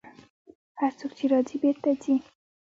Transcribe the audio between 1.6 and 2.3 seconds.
بېرته ځي.